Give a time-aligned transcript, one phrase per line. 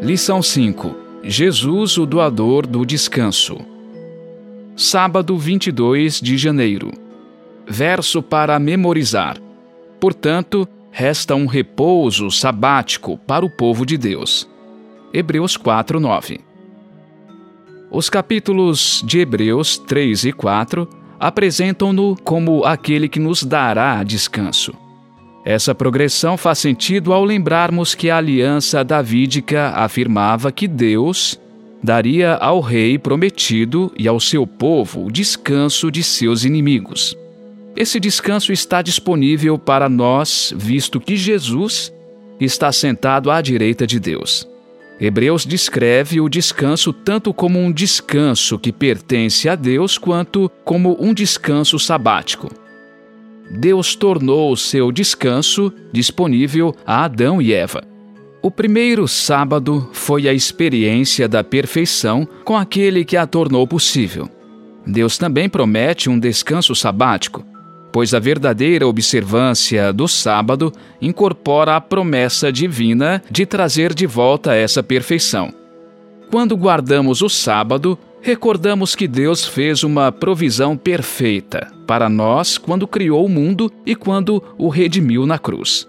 [0.00, 3.58] Lição 5: Jesus, o doador do descanso.
[4.76, 6.92] Sábado 22 de janeiro.
[7.66, 9.38] Verso para memorizar.
[9.98, 14.48] Portanto, resta um repouso sabático para o povo de Deus.
[15.12, 16.40] Hebreus 4, 9.
[17.90, 20.88] Os capítulos de Hebreus 3 e 4
[21.18, 24.72] apresentam-no como aquele que nos dará descanso.
[25.48, 31.40] Essa progressão faz sentido ao lembrarmos que a aliança davídica afirmava que Deus
[31.82, 37.16] daria ao rei prometido e ao seu povo o descanso de seus inimigos.
[37.74, 41.90] Esse descanso está disponível para nós, visto que Jesus
[42.38, 44.46] está sentado à direita de Deus.
[45.00, 51.14] Hebreus descreve o descanso tanto como um descanso que pertence a Deus, quanto como um
[51.14, 52.67] descanso sabático.
[53.50, 57.82] Deus tornou o seu descanso disponível a Adão e Eva.
[58.42, 64.28] O primeiro sábado foi a experiência da perfeição com aquele que a tornou possível.
[64.86, 67.44] Deus também promete um descanso sabático,
[67.92, 74.82] pois a verdadeira observância do sábado incorpora a promessa divina de trazer de volta essa
[74.82, 75.52] perfeição.
[76.30, 83.24] Quando guardamos o sábado, recordamos que Deus fez uma provisão perfeita para nós quando criou
[83.24, 85.88] o mundo e quando o redimiu na cruz.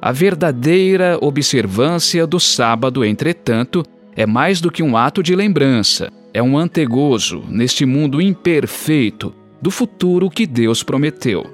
[0.00, 3.82] A verdadeira observância do sábado, entretanto,
[4.16, 9.70] é mais do que um ato de lembrança, é um antegozo neste mundo imperfeito do
[9.70, 11.53] futuro que Deus prometeu.